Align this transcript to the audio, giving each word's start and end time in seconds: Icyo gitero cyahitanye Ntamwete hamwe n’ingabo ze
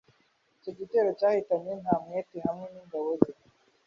Icyo 0.57 0.71
gitero 0.79 1.09
cyahitanye 1.19 1.71
Ntamwete 1.81 2.37
hamwe 2.45 2.65
n’ingabo 2.73 3.09
ze 3.21 3.31